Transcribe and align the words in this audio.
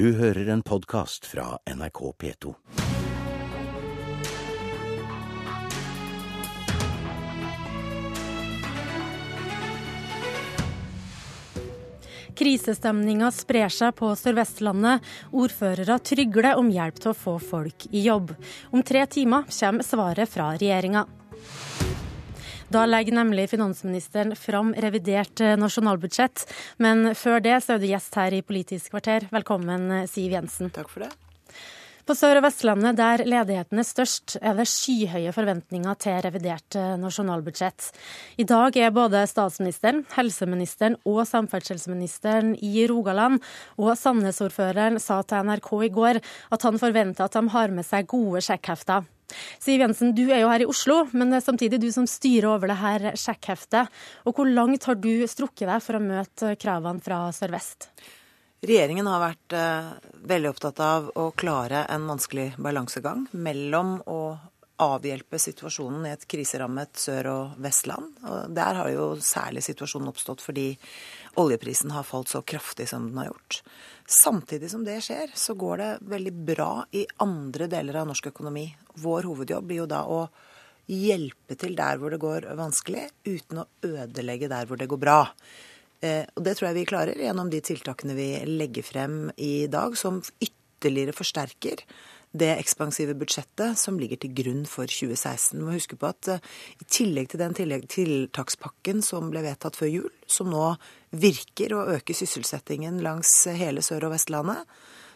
Du 0.00 0.14
hører 0.16 0.46
en 0.48 0.62
podkast 0.64 1.26
fra 1.28 1.58
NRK 1.68 1.98
P2. 2.22 2.54
Krisestemninga 12.32 13.28
sprer 13.28 13.68
seg 13.68 13.92
på 14.00 14.14
Sør-Vestlandet. 14.16 15.04
Ordførere 15.36 16.00
trygler 16.00 16.56
om 16.56 16.72
hjelp 16.72 17.04
til 17.04 17.12
å 17.12 17.18
få 17.26 17.36
folk 17.52 17.90
i 17.92 18.06
jobb. 18.08 18.32
Om 18.72 18.80
tre 18.80 19.04
timer 19.04 19.52
kommer 19.52 19.84
svaret 19.84 20.32
fra 20.32 20.54
regjeringa. 20.56 21.04
Da 22.70 22.84
legger 22.86 23.16
nemlig 23.18 23.48
finansministeren 23.50 24.36
fram 24.38 24.70
revidert 24.78 25.40
nasjonalbudsjett. 25.58 26.44
Men 26.78 27.16
før 27.18 27.42
det 27.42 27.56
så 27.64 27.74
er 27.74 27.82
du 27.82 27.88
gjest 27.90 28.14
her 28.14 28.36
i 28.36 28.44
Politisk 28.46 28.92
kvarter. 28.94 29.26
Velkommen, 29.34 30.06
Siv 30.06 30.36
Jensen. 30.36 30.70
Takk 30.70 30.92
for 30.92 31.02
det. 31.02 31.10
På 32.06 32.14
Sør- 32.14 32.38
og 32.38 32.46
Vestlandet, 32.46 32.96
der 32.98 33.24
ledigheten 33.26 33.82
er 33.82 33.86
størst, 33.86 34.38
er 34.38 34.54
det 34.58 34.68
skyhøye 34.70 35.34
forventninger 35.34 35.98
til 35.98 36.22
revidert 36.24 36.78
nasjonalbudsjett. 37.02 37.90
I 38.38 38.46
dag 38.46 38.78
er 38.78 38.94
både 38.94 39.26
statsministeren, 39.30 40.04
helseministeren 40.14 40.96
og 41.04 41.24
samferdselsministeren 41.26 42.54
i 42.54 42.86
Rogaland, 42.90 43.42
og 43.78 43.96
Sandnes-ordføreren 43.98 44.98
sa 45.02 45.20
til 45.22 45.46
NRK 45.50 45.72
i 45.86 45.94
går 45.94 46.22
at 46.50 46.66
han 46.66 46.82
forventer 46.82 47.26
at 47.26 47.38
de 47.38 47.48
har 47.50 47.74
med 47.74 47.86
seg 47.86 48.10
gode 48.10 48.42
sjekkhefter. 48.46 49.06
Siv 49.62 49.82
Jensen, 49.82 50.14
du 50.16 50.26
er 50.28 50.42
jo 50.42 50.52
her 50.52 50.64
i 50.64 50.68
Oslo, 50.70 51.02
men 51.12 51.32
det 51.32 51.40
er 51.40 51.46
samtidig 51.48 51.80
du 51.82 51.90
som 51.94 52.08
styrer 52.10 52.50
over 52.52 52.70
det 52.70 52.78
her 52.80 53.10
sjekkheftet. 53.18 53.90
Og 54.26 54.36
hvor 54.36 54.48
langt 54.48 54.86
har 54.88 54.98
du 55.00 55.12
strukket 55.30 55.68
deg 55.68 55.84
for 55.84 55.98
å 55.98 56.04
møte 56.04 56.54
kravene 56.60 57.04
fra 57.04 57.26
Sør-Vest? 57.34 57.90
Regjeringen 58.60 59.08
har 59.08 59.22
vært 59.22 59.54
eh, 59.56 59.92
veldig 60.28 60.50
opptatt 60.52 60.80
av 60.84 61.06
å 61.16 61.30
klare 61.32 61.86
en 61.88 62.08
vanskelig 62.10 62.50
balansegang 62.60 63.24
mellom 63.32 63.96
å 64.04 64.20
avhjelpe 64.80 65.38
situasjonen 65.40 66.06
i 66.08 66.12
et 66.14 66.26
kriserammet 66.28 66.96
Sør- 67.00 67.30
og 67.32 67.56
Vestland. 67.60 68.20
Og 68.24 68.52
der 68.56 68.80
har 68.80 68.90
jo 68.92 69.06
særlig 69.24 69.64
situasjonen 69.64 70.10
oppstått 70.12 70.44
fordi 70.44 70.72
oljeprisen 71.38 71.90
har 71.94 72.06
falt 72.06 72.28
så 72.28 72.42
kraftig 72.42 72.88
som 72.88 73.08
den 73.08 73.18
har 73.18 73.30
gjort. 73.30 73.60
Samtidig 74.10 74.70
som 74.72 74.84
det 74.84 74.98
skjer, 75.06 75.30
så 75.34 75.54
går 75.54 75.82
det 75.82 75.90
veldig 76.10 76.32
bra 76.32 76.70
i 76.96 77.04
andre 77.22 77.68
deler 77.70 78.00
av 78.00 78.08
norsk 78.10 78.30
økonomi. 78.32 78.66
Vår 78.98 79.28
hovedjobb 79.30 79.68
blir 79.70 79.84
jo 79.84 79.90
da 79.90 80.02
å 80.10 80.24
hjelpe 80.90 81.54
til 81.58 81.76
der 81.78 82.00
hvor 82.00 82.10
det 82.10 82.20
går 82.22 82.48
vanskelig, 82.58 83.06
uten 83.22 83.62
å 83.62 83.68
ødelegge 83.86 84.50
der 84.50 84.66
hvor 84.66 84.80
det 84.80 84.90
går 84.90 85.00
bra. 85.00 85.20
Eh, 86.02 86.24
og 86.34 86.42
det 86.46 86.56
tror 86.56 86.70
jeg 86.70 86.80
vi 86.80 86.88
klarer 86.88 87.20
gjennom 87.20 87.50
de 87.52 87.60
tiltakene 87.62 88.16
vi 88.18 88.30
legger 88.48 88.86
frem 88.86 89.20
i 89.36 89.68
dag, 89.70 89.94
som 89.98 90.22
ytterligere 90.40 91.14
forsterker 91.14 91.84
det 92.32 92.52
ekspansive 92.54 93.16
budsjettet 93.18 93.78
som 93.78 93.98
ligger 93.98 94.20
til 94.22 94.34
grunn 94.36 94.62
for 94.68 94.90
2016. 94.90 95.58
Vi 95.58 95.64
må 95.66 95.74
huske 95.74 95.98
på 95.98 96.10
at 96.10 96.30
uh, 96.30 96.52
i 96.78 96.86
tillegg 96.86 97.32
til 97.32 97.42
den 97.42 97.56
tiltakspakken 97.56 99.02
som 99.02 99.32
ble 99.32 99.42
vedtatt 99.46 99.78
før 99.78 99.90
jul, 99.90 100.14
som 100.30 100.52
nå 100.52 100.68
virker 101.10 101.74
å 101.74 101.86
øke 101.96 102.14
sysselsettingen 102.14 103.02
langs 103.02 103.32
hele 103.50 103.82
Sør- 103.82 104.06
og 104.06 104.14
Vestlandet, 104.14 104.62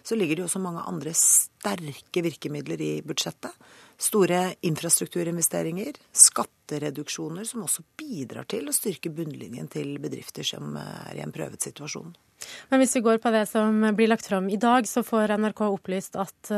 så 0.05 0.19
ligger 0.19 0.37
det 0.37 0.45
også 0.45 0.61
mange 0.61 0.83
andre 0.85 1.15
sterke 1.17 2.21
virkemidler 2.27 2.83
i 2.83 2.93
budsjettet. 3.07 3.55
Store 3.97 4.51
infrastrukturinvesteringer, 4.67 5.97
skattereduksjoner 6.27 7.47
som 7.49 7.63
også 7.65 7.87
bidrar 7.97 8.45
til 8.51 8.69
å 8.69 8.75
styrke 8.75 9.13
bunnlinjen 9.15 9.71
til 9.73 9.97
bedrifter 10.03 10.45
som 10.45 10.77
er 10.77 11.15
i 11.15 11.23
en 11.25 11.33
prøvet 11.33 11.71
situasjon. 11.71 12.13
Men 12.71 12.83
hvis 12.83 12.95
vi 12.99 13.05
går 13.05 13.21
på 13.23 13.33
det 13.35 13.45
som 13.51 13.83
blir 13.97 14.11
lagt 14.11 14.27
fram 14.29 14.49
i 14.53 14.59
dag, 14.61 14.89
så 14.89 15.05
får 15.07 15.37
NRK 15.41 15.63
opplyst 15.67 16.19
at 16.21 16.51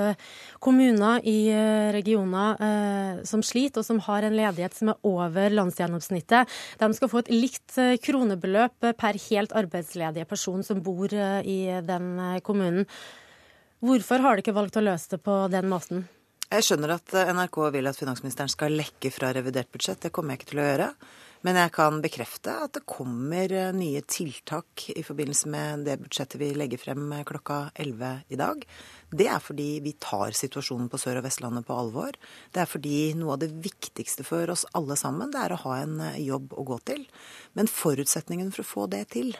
kommuner 0.62 1.20
i 1.26 1.50
regioner 1.96 3.22
som 3.28 3.44
sliter, 3.44 3.82
og 3.82 3.88
som 3.88 4.00
har 4.06 4.26
en 4.26 4.36
ledighet 4.36 4.74
som 4.76 4.92
er 4.92 5.06
over 5.06 5.54
landsgjennomsnittet, 5.54 6.56
de 6.80 6.88
skal 6.96 7.12
få 7.12 7.22
et 7.24 7.32
likt 7.34 7.78
kronebeløp 8.04 8.90
per 8.98 9.20
helt 9.28 9.54
arbeidsledige 9.56 10.28
person 10.28 10.64
som 10.66 10.82
bor 10.84 11.12
i 11.12 11.60
den 11.86 12.10
kommunen. 12.46 12.86
Hvorfor 13.84 14.22
har 14.24 14.36
de 14.36 14.44
ikke 14.44 14.56
valgt 14.56 14.78
å 14.80 14.84
løse 14.84 15.16
det 15.16 15.22
på 15.24 15.34
den 15.52 15.68
måten? 15.68 16.06
Jeg 16.46 16.62
skjønner 16.62 16.94
at 16.94 17.12
NRK 17.34 17.56
vil 17.74 17.90
at 17.90 17.98
finansministeren 17.98 18.50
skal 18.52 18.76
lekke 18.78 19.10
fra 19.10 19.32
revidert 19.34 19.68
budsjett. 19.74 20.04
Det 20.06 20.12
kommer 20.14 20.34
jeg 20.34 20.40
ikke 20.40 20.50
til 20.52 20.62
å 20.62 20.66
gjøre. 20.68 20.86
Men 21.46 21.54
jeg 21.60 21.70
kan 21.76 22.00
bekrefte 22.02 22.50
at 22.64 22.72
det 22.74 22.80
kommer 22.90 23.52
nye 23.76 24.00
tiltak 24.10 24.88
i 24.90 25.04
forbindelse 25.06 25.50
med 25.52 25.84
det 25.86 25.94
budsjettet 26.00 26.40
vi 26.40 26.48
legger 26.58 26.80
frem 26.82 27.12
klokka 27.28 27.58
11 27.78 28.08
i 28.34 28.38
dag. 28.40 28.64
Det 29.14 29.28
er 29.30 29.44
fordi 29.44 29.68
vi 29.84 29.92
tar 30.02 30.34
situasjonen 30.34 30.88
på 30.90 30.98
Sør- 30.98 31.20
og 31.20 31.28
Vestlandet 31.28 31.68
på 31.68 31.76
alvor. 31.78 32.18
Det 32.50 32.64
er 32.64 32.70
fordi 32.70 32.98
noe 33.14 33.36
av 33.36 33.44
det 33.44 33.52
viktigste 33.62 34.26
for 34.26 34.50
oss 34.50 34.66
alle 34.74 34.98
sammen, 34.98 35.30
det 35.30 35.44
er 35.44 35.54
å 35.54 35.60
ha 35.68 35.76
en 35.84 36.02
jobb 36.18 36.56
å 36.58 36.66
gå 36.66 36.80
til. 36.90 37.06
Men 37.54 37.70
forutsetningen 37.70 38.50
for 38.50 38.66
å 38.66 38.70
få 38.72 38.88
det 38.96 39.04
til, 39.14 39.30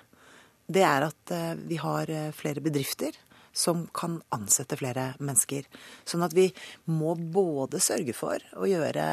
det 0.70 0.86
er 0.86 1.08
at 1.08 1.34
vi 1.66 1.80
har 1.82 2.14
flere 2.38 2.62
bedrifter 2.62 3.18
som 3.56 3.86
kan 3.96 4.20
ansette 4.36 4.76
flere 4.78 5.10
mennesker. 5.18 5.66
Sånn 6.06 6.22
at 6.26 6.34
vi 6.36 6.50
må 6.86 7.16
både 7.16 7.80
sørge 7.82 8.14
for 8.14 8.42
å 8.54 8.68
gjøre 8.68 9.06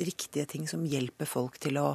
riktige 0.00 0.48
ting 0.50 0.66
som 0.70 0.86
hjelper 0.88 1.28
folk 1.28 1.60
til 1.62 1.78
å 1.82 1.88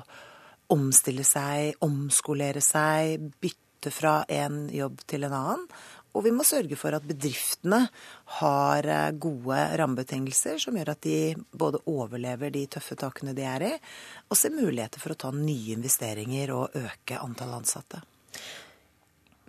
omstille 0.74 1.25
seg, 1.28 1.80
omskolere 1.85 2.62
seg, 2.63 3.30
bytte 3.41 3.94
fra 3.94 4.22
en 4.30 4.68
jobb 4.74 5.02
til 5.09 5.25
en 5.28 5.35
annen. 5.35 5.66
Og 6.18 6.24
vi 6.25 6.31
må 6.34 6.44
sørge 6.47 6.78
for 6.80 6.96
at 6.97 7.06
bedriftene 7.06 7.84
har 8.40 8.88
gode 9.22 9.59
rammebetingelser 9.78 10.57
som 10.62 10.78
gjør 10.80 10.96
at 10.96 11.03
de 11.06 11.35
både 11.53 11.84
overlever 11.90 12.50
de 12.53 12.66
tøffe 12.74 12.97
takene 12.97 13.35
de 13.38 13.46
er 13.46 13.68
i, 13.68 13.74
og 14.28 14.40
ser 14.40 14.56
muligheter 14.56 15.02
for 15.02 15.13
å 15.13 15.19
ta 15.22 15.30
nye 15.35 15.75
investeringer 15.78 16.56
og 16.56 16.80
øke 16.81 17.22
antall 17.22 17.53
ansatte. 17.59 18.01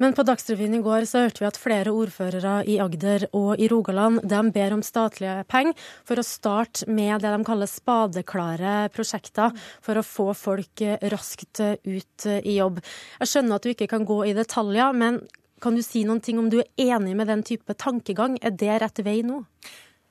Men 0.01 0.15
på 0.17 0.25
Dagsrevyen 0.25 0.79
i 0.79 0.81
går 0.81 1.05
så 1.05 1.27
hørte 1.27 1.43
vi 1.43 1.47
at 1.51 1.59
flere 1.61 1.93
ordførere 1.93 2.55
i 2.73 2.79
Agder 2.81 3.27
og 3.37 3.61
i 3.61 3.67
Rogaland 3.69 4.23
de 4.25 4.39
ber 4.55 4.73
om 4.73 4.81
statlige 4.85 5.43
penger 5.51 5.77
for 6.09 6.17
å 6.17 6.25
starte 6.25 6.89
med 6.89 7.21
det 7.21 7.33
de 7.35 7.45
kaller 7.45 7.69
spadeklare 7.69 8.77
prosjekter 8.95 9.53
for 9.85 10.01
å 10.01 10.07
få 10.07 10.31
folk 10.33 10.81
raskt 11.13 11.61
ut 11.61 12.27
i 12.33 12.55
jobb. 12.57 12.81
Jeg 13.21 13.29
skjønner 13.29 13.61
at 13.61 13.69
du 13.69 13.75
ikke 13.75 13.91
kan 13.93 14.09
gå 14.09 14.23
i 14.31 14.33
detaljer, 14.39 14.97
men 14.97 15.21
kan 15.61 15.77
du 15.77 15.85
si 15.85 16.07
noen 16.09 16.25
ting 16.25 16.41
om 16.41 16.49
du 16.49 16.63
er 16.63 16.97
enig 16.97 17.13
med 17.19 17.29
den 17.29 17.45
type 17.45 17.77
tankegang? 17.77 18.39
Er 18.41 18.57
det 18.57 18.81
rett 18.81 19.03
vei 19.05 19.19
nå? 19.21 19.43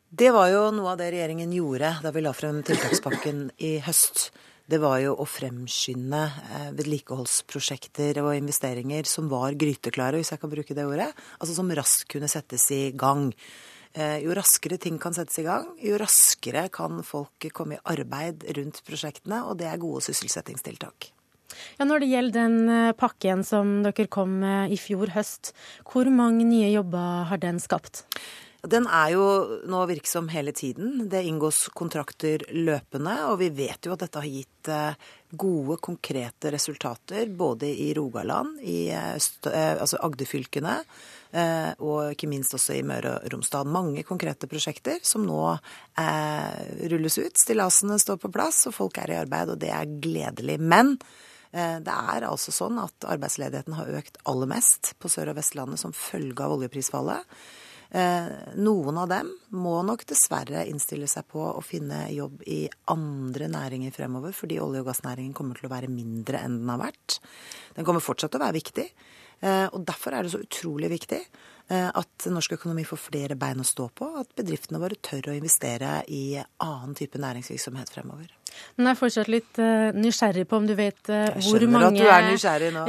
Det 0.10 0.30
var 0.34 0.54
jo 0.54 0.68
noe 0.74 0.94
av 0.94 1.02
det 1.02 1.10
regjeringen 1.16 1.50
gjorde 1.54 1.96
da 2.06 2.14
vi 2.14 2.22
la 2.26 2.36
frem 2.38 2.62
tiltakspakken 2.66 3.48
i 3.58 3.80
høst 3.90 4.30
det 4.70 4.80
var 4.82 5.00
jo 5.02 5.16
å 5.18 5.26
fremskynde 5.26 6.22
vedlikeholdsprosjekter 6.78 8.22
og 8.22 8.36
investeringer 8.38 9.08
som 9.10 9.30
var 9.32 9.58
gryteklare, 9.58 10.20
hvis 10.20 10.34
jeg 10.36 10.42
kan 10.42 10.52
bruke 10.52 10.78
det 10.78 10.86
ordet. 10.86 11.10
Altså 11.40 11.58
som 11.58 11.72
raskt 11.74 12.10
kunne 12.14 12.30
settes 12.32 12.68
i 12.76 12.84
gang. 12.94 13.32
Jo 13.98 14.36
raskere 14.38 14.78
ting 14.78 15.00
kan 15.02 15.16
settes 15.18 15.40
i 15.42 15.48
gang, 15.48 15.72
jo 15.82 15.98
raskere 15.98 16.68
kan 16.70 17.02
folk 17.04 17.48
komme 17.58 17.80
i 17.80 17.82
arbeid 17.90 18.46
rundt 18.60 18.84
prosjektene, 18.86 19.42
og 19.50 19.58
det 19.58 19.72
er 19.72 19.82
gode 19.82 20.04
sysselsettingstiltak. 20.06 21.10
Ja, 21.80 21.86
Når 21.90 22.04
det 22.04 22.12
gjelder 22.12 22.38
den 22.38 22.94
pakken 23.00 23.42
som 23.48 23.80
dere 23.82 24.06
kom 24.12 24.38
med 24.44 24.76
i 24.76 24.78
fjor 24.78 25.10
høst, 25.16 25.56
hvor 25.90 26.10
mange 26.14 26.46
nye 26.46 26.70
jobber 26.70 27.26
har 27.32 27.42
den 27.42 27.58
skapt? 27.64 28.06
Den 28.68 28.90
er 28.92 29.14
jo 29.14 29.26
nå 29.72 29.86
virksom 29.88 30.28
hele 30.34 30.52
tiden. 30.52 31.06
Det 31.08 31.22
inngås 31.24 31.70
kontrakter 31.72 32.44
løpende, 32.52 33.14
og 33.32 33.38
vi 33.40 33.48
vet 33.56 33.88
jo 33.88 33.94
at 33.96 34.02
dette 34.04 34.20
har 34.20 34.28
gitt 34.28 34.72
gode, 35.32 35.78
konkrete 35.80 36.52
resultater 36.52 37.30
både 37.32 37.70
i 37.72 37.94
Rogaland, 37.96 38.58
i 38.60 38.90
altså 38.92 40.02
Agder-fylkene 40.04 40.76
og 41.80 42.16
ikke 42.16 42.28
minst 42.28 42.56
også 42.58 42.76
i 42.76 42.84
Møre 42.84 43.14
og 43.22 43.32
Romsdal. 43.32 43.70
Mange 43.70 44.04
konkrete 44.04 44.50
prosjekter 44.52 45.00
som 45.08 45.24
nå 45.24 45.40
rulles 46.92 47.20
ut. 47.22 47.40
Stillasene 47.40 48.00
står 48.02 48.20
på 48.26 48.34
plass, 48.34 48.66
og 48.68 48.76
folk 48.76 49.00
er 49.00 49.14
i 49.14 49.20
arbeid, 49.22 49.54
og 49.54 49.64
det 49.64 49.72
er 49.72 49.96
gledelig. 50.04 50.58
Men 50.60 50.98
det 51.54 51.96
er 51.96 52.28
altså 52.28 52.52
sånn 52.54 52.82
at 52.84 53.08
arbeidsledigheten 53.08 53.80
har 53.80 53.96
økt 54.02 54.20
aller 54.28 54.52
mest 54.52 54.94
på 55.00 55.08
Sør- 55.10 55.32
og 55.32 55.40
Vestlandet 55.40 55.80
som 55.82 55.96
følge 55.96 56.44
av 56.44 56.58
oljeprisfallet. 56.58 57.40
Noen 57.90 58.98
av 59.02 59.08
dem 59.10 59.32
må 59.58 59.80
nok 59.82 60.04
dessverre 60.10 60.62
innstille 60.70 61.08
seg 61.10 61.26
på 61.32 61.42
å 61.42 61.64
finne 61.66 62.04
jobb 62.14 62.44
i 62.46 62.60
andre 62.94 63.48
næringer 63.50 63.96
fremover, 63.96 64.36
fordi 64.38 64.60
olje- 64.62 64.84
og 64.84 64.92
gassnæringen 64.92 65.34
kommer 65.34 65.58
til 65.58 65.66
å 65.66 65.74
være 65.74 65.90
mindre 65.90 66.44
enn 66.46 66.60
den 66.62 66.70
har 66.70 66.84
vært. 66.84 67.18
Den 67.74 67.88
kommer 67.88 68.06
fortsatt 68.06 68.36
til 68.36 68.42
å 68.42 68.46
være 68.46 68.60
viktig. 68.60 68.86
Og 69.74 69.80
derfor 69.88 70.14
er 70.14 70.24
det 70.24 70.34
så 70.36 70.44
utrolig 70.44 70.92
viktig 70.94 71.22
at 71.72 72.30
norsk 72.30 72.58
økonomi 72.60 72.84
får 72.86 73.02
flere 73.10 73.38
bein 73.40 73.62
å 73.64 73.68
stå 73.68 73.90
på, 73.96 74.12
at 74.22 74.34
bedriftene 74.38 74.82
våre 74.82 75.00
tør 75.02 75.32
å 75.32 75.38
investere 75.38 76.02
i 76.14 76.38
annen 76.38 76.98
type 76.98 77.22
næringsvirksomhet 77.22 77.94
fremover. 77.94 78.39
Men 78.78 78.90
jeg 78.90 78.96
er 78.96 79.00
fortsatt 79.00 79.32
litt 79.32 79.60
uh, 79.62 79.90
nysgjerrig 79.96 80.46
på 80.50 80.60
om 80.60 80.68
du 80.70 80.76
vet 80.78 81.12
uh, 81.12 81.36
hvor 81.46 81.66
mange. 81.72 82.00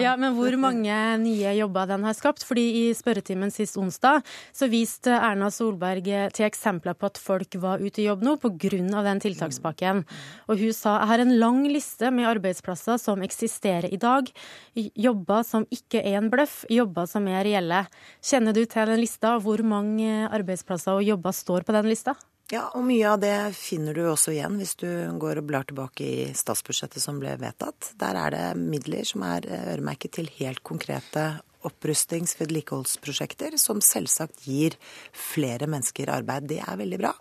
Ja, 0.03 0.15
men 0.21 0.37
hvor 0.37 0.57
mange 0.67 0.99
nye 1.23 1.55
jobber 1.59 1.91
den 1.91 2.07
har 2.07 2.17
skapt. 2.19 2.45
Fordi 2.47 2.67
i 2.83 2.85
spørretimen 2.97 3.53
sist 3.55 3.79
onsdag 3.81 4.25
så 4.57 4.71
viste 4.71 5.15
Erna 5.17 5.51
Solberg 5.55 6.09
til 6.37 6.47
eksempler 6.47 6.97
på 6.99 7.11
at 7.11 7.21
folk 7.21 7.59
var 7.63 7.83
ute 7.83 8.03
i 8.03 8.09
jobb 8.09 8.25
nå 8.27 8.37
pga. 8.43 9.03
den 9.07 9.23
tiltakspakken. 9.23 10.05
Og 10.49 10.61
hun 10.61 10.75
sa 10.77 10.99
jeg 11.01 11.11
har 11.13 11.23
en 11.23 11.37
lang 11.41 11.63
liste 11.69 12.11
med 12.15 12.29
arbeidsplasser 12.29 12.99
som 13.01 13.23
eksisterer 13.27 13.89
i 13.93 14.01
dag. 14.01 14.31
Jobber 14.77 15.45
som 15.47 15.67
ikke 15.71 16.03
er 16.03 16.19
en 16.21 16.31
bløff, 16.33 16.65
jobber 16.71 17.09
som 17.11 17.29
er 17.31 17.45
reelle. 17.47 17.85
Kjenner 18.25 18.57
du 18.57 18.65
til 18.65 18.91
den 18.91 19.01
lista? 19.03 19.37
Hvor 19.41 19.63
mange 19.67 20.29
arbeidsplasser 20.29 20.99
og 20.99 21.07
jobber 21.07 21.35
står 21.37 21.67
på 21.67 21.77
den 21.77 21.91
lista? 21.91 22.17
Ja, 22.51 22.65
og 22.75 22.83
mye 22.83 23.07
av 23.07 23.21
det 23.23 23.53
finner 23.55 23.95
du 23.95 24.03
også 24.11 24.33
igjen 24.35 24.57
hvis 24.59 24.75
du 24.81 24.89
går 25.23 25.39
og 25.39 25.47
blar 25.47 25.69
tilbake 25.69 26.03
i 26.03 26.25
statsbudsjettet 26.35 26.99
som 27.03 27.21
ble 27.23 27.37
vedtatt. 27.39 27.93
Der 28.01 28.19
er 28.19 28.35
det 28.35 28.47
midler 28.59 29.07
som 29.07 29.23
er 29.23 29.47
øremerket 29.47 30.17
til 30.19 30.31
helt 30.41 30.65
konkrete 30.67 31.29
opprustings- 31.63 32.35
vedlikeholdsprosjekter, 32.41 33.55
som 33.61 33.79
selvsagt 33.85 34.43
gir 34.49 34.75
flere 35.15 35.69
mennesker 35.71 36.11
arbeid. 36.11 36.49
Det 36.51 36.59
er 36.65 36.83
veldig 36.83 36.99
bra. 36.99 37.15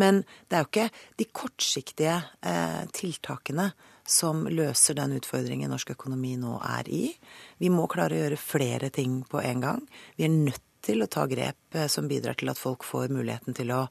Men 0.00 0.22
det 0.48 0.56
er 0.56 0.64
jo 0.64 0.70
ikke 0.70 0.88
de 1.20 1.28
kortsiktige 1.36 2.16
eh, 2.40 2.82
tiltakene 2.96 3.74
som 4.08 4.46
løser 4.48 4.96
den 4.96 5.18
utfordringen 5.18 5.70
norsk 5.70 5.92
økonomi 5.98 6.38
nå 6.40 6.56
er 6.64 6.88
i. 6.88 7.06
Vi 7.60 7.68
må 7.68 7.84
klare 7.92 8.16
å 8.16 8.24
gjøre 8.24 8.40
flere 8.40 8.88
ting 8.94 9.20
på 9.28 9.42
en 9.44 9.66
gang. 9.68 9.84
Vi 10.16 10.24
er 10.26 10.32
nødt 10.32 10.64
til 10.82 11.04
å 11.04 11.10
ta 11.10 11.26
grep 11.30 11.76
eh, 11.76 11.88
som 11.90 12.08
bidrar 12.10 12.38
til 12.38 12.50
at 12.52 12.60
folk 12.60 12.84
får 12.86 13.12
muligheten 13.14 13.56
til 13.56 13.72
å 13.74 13.82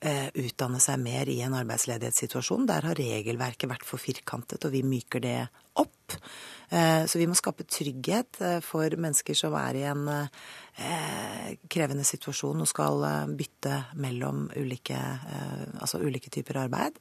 eh, 0.00 0.28
utdanne 0.34 0.80
seg 0.82 1.00
mer 1.02 1.30
i 1.30 1.40
en 1.46 1.56
arbeidsledighetssituasjon. 1.60 2.66
Der 2.70 2.88
har 2.88 2.98
regelverket 2.98 3.70
vært 3.70 3.86
for 3.86 4.02
firkantet, 4.02 4.64
og 4.66 4.74
vi 4.74 4.82
myker 4.86 5.22
det 5.24 5.38
opp. 5.80 6.16
Eh, 6.70 7.04
så 7.06 7.20
vi 7.20 7.28
må 7.30 7.38
skape 7.38 7.66
trygghet 7.70 8.40
for 8.66 8.98
mennesker 8.98 9.38
som 9.38 9.54
er 9.58 9.80
i 9.80 9.86
en 9.90 10.06
krevende 11.70 12.02
situasjon 12.02 12.64
og 12.64 12.66
skal 12.66 13.04
bytte 13.38 13.76
mellom 14.02 14.48
ulike, 14.58 14.98
altså 15.78 16.00
ulike 16.02 16.32
typer 16.34 16.64
arbeid. 16.64 16.98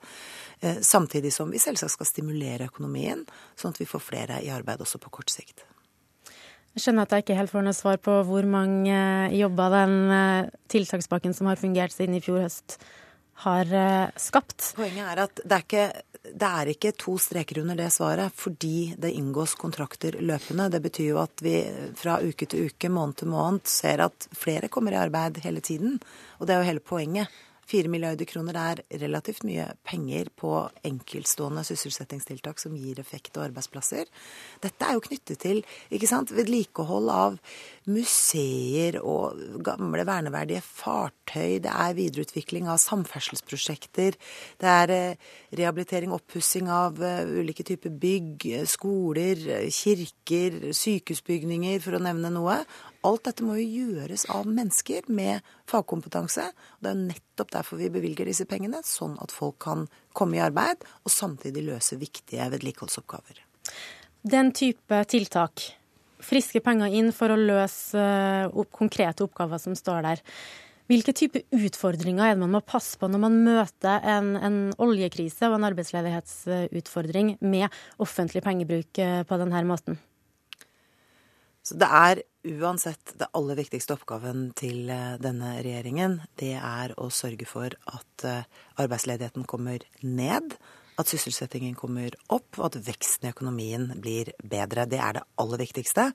Samtidig 0.86 1.33
som 1.33 1.50
vi 1.50 1.62
selvsagt 1.63 1.95
skal 1.95 2.12
stimulere 2.12 2.69
økonomien, 2.69 3.25
sånn 3.57 3.74
at 3.74 3.81
vi 3.81 3.89
får 3.89 4.06
flere 4.12 4.44
i 4.45 4.53
arbeid 4.53 4.86
også 4.86 5.01
på 5.01 5.15
kort 5.18 5.33
sikt. 5.33 5.65
Jeg 6.74 6.88
skjønner 6.88 7.06
at 7.06 7.14
jeg 7.14 7.24
ikke 7.24 7.38
helt 7.38 7.54
får 7.54 7.66
noe 7.68 7.78
svar 7.78 8.00
på 8.02 8.16
hvor 8.25 8.46
mange 8.50 8.90
eh, 8.90 9.36
jobber 9.38 9.75
den 9.75 9.94
eh, 10.16 10.48
tiltakspakken 10.74 11.36
som 11.38 11.52
har 11.52 11.62
fungert 11.62 11.94
siden 11.94 12.18
i 12.18 12.22
fjor 12.24 12.42
høst, 12.42 12.80
har 13.46 13.70
eh, 13.70 14.10
skapt. 14.18 14.72
Poenget 14.80 15.06
er 15.12 15.22
at 15.28 15.44
det 15.44 15.60
er 15.60 15.68
ikke 15.68 15.86
det 16.24 16.48
er 16.48 16.70
ikke 16.72 16.94
to 16.96 17.18
streker 17.20 17.60
under 17.60 17.75
det 17.75 17.90
svaret 17.92 18.31
fordi 18.40 18.94
det 18.98 19.12
inngås 19.12 19.58
kontrakter 19.60 20.16
løpende. 20.24 20.70
Det 20.72 20.80
betyr 20.86 21.10
jo 21.10 21.18
at 21.22 21.44
vi 21.44 21.58
fra 22.00 22.16
uke 22.24 22.48
til 22.48 22.70
uke, 22.72 22.90
måned 22.90 23.20
til 23.20 23.30
måned, 23.34 23.68
ser 23.68 24.06
at 24.06 24.30
flere 24.31 24.72
kommer 24.72 24.96
i 24.96 25.02
arbeid 25.02 25.42
hele 25.44 25.62
tiden. 25.62 26.00
Og 26.40 26.48
det 26.48 26.56
er 26.56 26.64
jo 26.64 26.70
hele 26.72 26.86
poenget. 26.94 27.28
Fire 27.69 27.89
milliarder 27.92 28.27
kroner 28.30 28.57
er 28.60 28.81
relativt 29.01 29.45
mye 29.48 29.69
penger 29.88 30.30
på 30.39 30.51
enkeltstående 30.86 31.63
sysselsettingstiltak 31.68 32.60
som 32.62 32.75
gir 32.77 33.00
effekt 33.01 33.38
og 33.38 33.48
arbeidsplasser. 33.48 34.10
Dette 34.63 34.88
er 34.88 34.98
jo 34.98 35.04
knyttet 35.07 35.42
til 35.44 35.63
vedlikehold 35.89 37.10
av 37.13 37.38
museer 37.89 39.00
og 39.01 39.39
gamle 39.63 40.06
verneverdige 40.07 40.63
fartøy. 40.63 41.60
Det 41.63 41.71
er 41.71 41.98
videreutvikling 41.98 42.69
av 42.71 42.81
samferdselsprosjekter. 42.83 44.18
Det 44.60 44.69
er 44.69 44.94
eh, 44.94 45.27
rehabilitering, 45.56 46.13
oppussing 46.15 46.69
av 46.71 47.01
eh, 47.04 47.24
ulike 47.27 47.65
typer 47.68 47.94
bygg, 48.04 48.48
skoler, 48.69 49.44
kirker, 49.74 50.74
sykehusbygninger, 50.75 51.80
for 51.83 51.98
å 51.98 52.04
nevne 52.04 52.31
noe. 52.33 52.62
Alt 53.03 53.25
dette 53.27 53.44
må 53.44 53.57
jo 53.59 53.65
gjøres 53.67 54.23
av 54.31 54.47
mennesker 54.47 55.09
med 55.11 55.44
fagkompetanse. 55.67 56.45
og 56.47 56.79
Det 56.79 56.91
er 56.91 56.95
jo 56.95 57.07
nettopp 57.09 57.51
derfor 57.51 57.81
vi 57.81 57.91
bevilger 57.91 58.29
disse 58.29 58.47
pengene, 58.47 58.79
sånn 58.88 59.17
at 59.23 59.33
folk 59.35 59.59
kan 59.65 59.88
komme 60.15 60.39
i 60.39 60.44
arbeid 60.44 60.85
og 61.03 61.11
samtidig 61.11 61.65
løse 61.67 62.00
viktige 62.00 62.47
vedlikeholdsoppgaver. 62.53 63.44
Den 64.23 64.53
type 64.55 65.01
tiltak, 65.11 65.65
friske 66.23 66.63
penger 66.63 66.95
inn 66.95 67.11
for 67.15 67.33
å 67.33 67.39
løse 67.39 68.03
opp 68.47 68.71
konkrete 68.71 69.25
oppgaver 69.27 69.59
som 69.59 69.75
står 69.75 70.05
der. 70.07 70.23
Hvilke 70.91 71.13
type 71.15 71.41
utfordringer 71.55 72.23
er 72.25 72.35
det 72.35 72.44
man 72.44 72.55
må 72.55 72.63
passe 72.63 73.00
på 73.00 73.07
når 73.11 73.21
man 73.23 73.35
møter 73.45 74.03
en, 74.13 74.33
en 74.35 74.57
oljekrise 74.83 75.47
og 75.47 75.57
en 75.57 75.67
arbeidsledighetsutfordring 75.69 77.38
med 77.44 77.71
offentlig 78.03 78.44
pengebruk 78.44 79.00
uh, 79.00 79.21
på 79.27 79.39
denne 79.39 79.63
måten? 79.67 80.00
Så 81.63 81.79
det 81.79 81.88
er 81.88 82.23
uansett 82.44 83.13
det 83.19 83.30
aller 83.31 83.57
viktigste 83.60 83.95
oppgaven 83.95 84.50
til 84.60 84.90
eh, 84.92 85.16
denne 85.22 85.56
regjeringen. 85.63 86.19
Det 86.40 86.56
er 86.60 86.94
å 87.00 87.10
sørge 87.13 87.48
for 87.50 87.75
at 87.90 88.25
eh, 88.28 88.48
arbeidsledigheten 88.84 89.48
kommer 89.50 89.86
ned 90.01 90.57
at 91.00 91.10
sysselsettingen 91.10 91.75
kommer 91.78 92.13
opp, 92.34 92.60
og 92.60 92.68
at 92.69 92.80
veksten 92.86 93.28
i 93.28 93.34
økonomien 93.34 93.88
blir 94.01 94.31
bedre. 94.40 94.86
Det 94.90 95.00
er 95.01 95.18
det 95.18 95.24
aller 95.42 95.62
viktigste. 95.63 96.10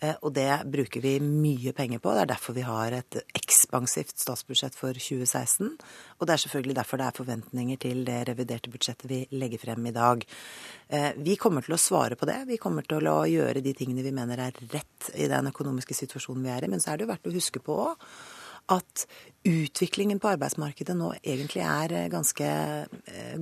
Eh, 0.00 0.14
og 0.22 0.32
det 0.36 0.48
bruker 0.70 1.02
vi 1.04 1.14
mye 1.22 1.74
penger 1.76 2.00
på. 2.02 2.12
Det 2.14 2.24
er 2.24 2.30
derfor 2.32 2.56
vi 2.56 2.64
har 2.66 2.96
et 2.96 3.18
ekspansivt 3.36 4.16
statsbudsjett 4.20 4.76
for 4.78 4.96
2016. 4.96 5.74
Og 6.18 6.26
det 6.26 6.34
er 6.34 6.42
selvfølgelig 6.44 6.78
derfor 6.80 7.00
det 7.00 7.08
er 7.08 7.18
forventninger 7.18 7.82
til 7.84 8.04
det 8.08 8.20
reviderte 8.30 8.72
budsjettet 8.72 9.10
vi 9.10 9.20
legger 9.36 9.62
frem 9.66 9.90
i 9.90 9.94
dag. 9.94 10.24
Eh, 10.88 11.10
vi 11.18 11.36
kommer 11.40 11.66
til 11.66 11.76
å 11.76 11.80
svare 11.80 12.18
på 12.18 12.28
det. 12.30 12.40
Vi 12.50 12.60
kommer 12.62 12.86
til 12.88 13.10
å 13.10 13.20
gjøre 13.30 13.64
de 13.64 13.76
tingene 13.76 14.06
vi 14.06 14.14
mener 14.14 14.48
er 14.48 14.64
rett 14.72 15.12
i 15.14 15.28
den 15.30 15.52
økonomiske 15.52 15.96
situasjonen 16.00 16.48
vi 16.48 16.54
er 16.56 16.66
i. 16.66 16.72
Men 16.72 16.82
så 16.82 16.92
er 16.92 16.98
det 16.98 17.06
jo 17.06 17.12
verdt 17.12 17.30
å 17.30 17.36
huske 17.36 17.62
på 17.64 17.78
at 18.72 19.06
utviklingen 19.44 20.16
på 20.22 20.30
arbeidsmarkedet 20.32 20.94
nå 20.96 21.12
egentlig 21.20 21.64
er 21.68 21.92
eh, 21.92 22.12
ganske 22.12 22.52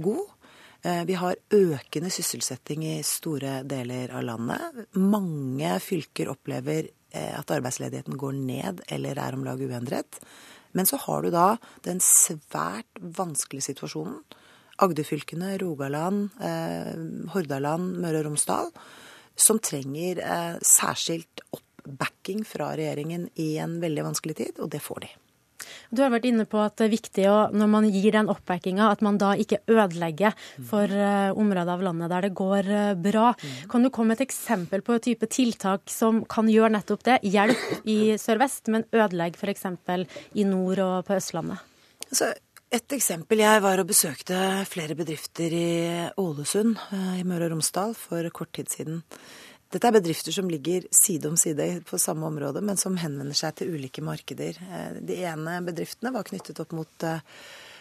god. 0.03 0.25
Eh, 0.83 1.05
vi 1.07 1.15
har 1.15 1.39
økende 1.55 2.11
sysselsetting 2.11 2.83
i 2.85 2.97
store 3.07 3.61
deler 3.69 4.11
av 4.17 4.25
landet. 4.27 4.81
Mange 4.99 5.77
fylker 5.83 6.33
opplever 6.33 6.89
eh, 7.15 7.33
at 7.39 7.55
arbeidsledigheten 7.55 8.19
går 8.19 8.35
ned 8.35 8.83
eller 8.91 9.21
er 9.23 9.39
om 9.39 9.47
lag 9.47 9.63
uendret. 9.63 10.19
Men 10.75 10.89
så 10.89 10.99
har 11.05 11.23
du 11.23 11.31
da 11.31 11.47
den 11.87 12.03
svært 12.03 12.99
vanskelige 12.99 13.69
situasjonen. 13.71 14.19
Agderfylkene, 14.83 15.55
Rogaland, 15.63 16.33
eh, 16.43 16.95
Hordaland, 17.31 18.01
Møre 18.03 18.25
og 18.25 18.33
Romsdal, 18.33 18.73
som 19.39 19.61
trenger 19.63 20.19
særskilt 20.67 21.41
oppbacking 21.57 22.43
fra 22.45 22.73
regjeringen 22.77 23.31
i 23.41 23.55
en 23.63 23.79
veldig 23.81 24.11
vanskelig 24.11 24.37
tid, 24.43 24.59
og 24.61 24.69
det 24.75 24.83
får 24.85 25.07
de. 25.07 25.13
Du 25.91 26.03
har 26.05 26.13
vært 26.13 26.29
inne 26.29 26.47
på 26.49 26.61
at 26.63 26.77
det 26.79 26.87
er 26.87 26.93
viktig 26.93 27.25
å, 27.31 27.37
når 27.55 27.71
man 27.73 27.89
gir 27.91 28.15
den 28.15 28.31
oppbackinga, 28.33 28.91
at 28.93 29.03
man 29.05 29.19
da 29.21 29.33
ikke 29.39 29.63
ødelegger 29.71 30.37
for 30.69 30.91
uh, 30.91 31.33
områder 31.39 31.75
av 31.75 31.85
landet 31.89 32.13
der 32.13 32.29
det 32.29 32.33
går 32.39 32.71
uh, 32.71 32.93
bra. 32.99 33.33
Mm. 33.35 33.59
Kan 33.73 33.87
du 33.87 33.91
komme 33.91 34.13
med 34.13 34.21
et 34.21 34.29
eksempel 34.29 34.85
på 34.85 35.01
type 35.03 35.29
tiltak 35.33 35.91
som 35.93 36.23
kan 36.29 36.49
gjøre 36.51 36.75
nettopp 36.77 37.05
det? 37.09 37.19
Hjelp 37.27 37.87
i 37.89 37.99
sørvest, 38.21 38.71
men 38.73 38.87
ødelegg 38.93 39.39
f.eks. 39.41 39.69
i 40.35 40.47
nord 40.49 40.83
og 40.85 40.97
på 41.09 41.19
Østlandet? 41.19 41.63
Altså, 42.09 42.33
et 42.73 42.97
eksempel. 42.97 43.43
Jeg 43.45 43.63
var 43.65 43.81
og 43.83 43.89
besøkte 43.89 44.37
flere 44.69 44.97
bedrifter 44.97 45.53
i 45.53 45.71
Ålesund 46.21 46.79
uh, 46.93 47.17
i 47.21 47.25
Møre 47.29 47.51
og 47.51 47.57
Romsdal 47.57 47.97
for 47.99 48.29
kort 48.35 48.55
tid 48.57 48.73
siden. 48.73 49.03
Dette 49.73 49.89
er 49.89 49.95
bedrifter 49.97 50.35
som 50.35 50.51
ligger 50.53 50.85
side 50.93 51.31
om 51.31 51.37
side 51.41 51.67
på 51.89 51.99
samme 52.01 52.27
område, 52.29 52.61
men 52.61 52.77
som 52.77 52.99
henvender 53.01 53.37
seg 53.37 53.57
til 53.57 53.73
ulike 53.73 54.05
markeder. 54.05 54.59
Eh, 54.69 54.99
de 55.01 55.17
ene 55.25 55.57
bedriftene 55.65 56.13
var 56.13 56.29
knyttet 56.29 56.61
opp 56.61 56.75
mot 56.77 57.07
eh, 57.09 57.23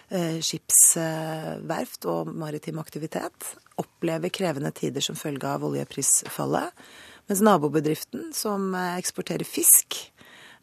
eh, 0.08 0.38
skipsverft 0.40 2.08
og 2.08 2.32
maritim 2.32 2.80
aktivitet. 2.80 3.50
Opplever 3.82 4.32
krevende 4.32 4.72
tider 4.76 5.04
som 5.04 5.20
følge 5.20 5.52
av 5.52 5.68
oljeprisfallet. 5.68 6.80
Mens 7.28 7.44
nabobedriften, 7.44 8.32
som 8.36 8.72
eksporterer 8.76 9.48
fisk, 9.48 10.00